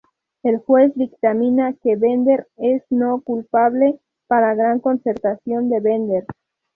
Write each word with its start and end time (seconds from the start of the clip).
El 0.41 0.57
juez 0.57 0.91
dictamina 0.95 1.73
que 1.73 1.95
Bender 1.95 2.47
es 2.57 2.81
no 2.89 3.21
culpable, 3.21 3.99
para 4.25 4.55
gran 4.55 4.79
consternación 4.79 5.69
de 5.69 5.79
Bender. 5.79 6.25